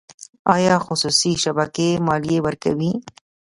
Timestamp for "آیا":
0.55-0.75